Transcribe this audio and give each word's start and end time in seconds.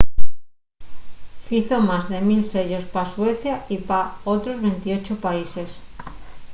fizo 1.47 1.75
más 1.89 2.09
de 2.11 2.17
1 2.21 2.29
000 2.29 2.51
sellos 2.53 2.85
pa 2.93 3.03
suecia 3.13 3.55
y 3.75 3.77
pa 3.87 3.99
otros 4.33 4.57
28 4.67 5.13
países 5.25 5.69